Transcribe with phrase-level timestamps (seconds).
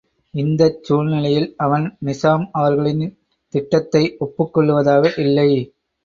[0.33, 3.03] இந்தச் சூழ்நிலையில் அவன் நிசாம் அவர்களின்
[3.53, 5.47] திட்டத்தை ஒப்புக் கொள்ளுவதாக இல்லை.